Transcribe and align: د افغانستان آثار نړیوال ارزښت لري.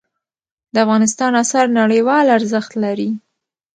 د 0.73 0.75
افغانستان 0.85 1.31
آثار 1.43 1.65
نړیوال 1.79 2.25
ارزښت 2.37 2.71
لري. 2.83 3.09